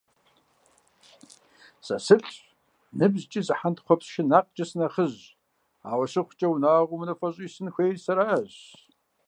[1.85, 2.35] Сэ сылӏщ,
[2.97, 5.23] ныбжькӏи зы хьэнтхъупс шынакъкӏэ сынэхъыжьщ,
[5.89, 8.53] ауэ щыхъукӏэ, унагъуэм унафэщӏу исын хуейр сэращ.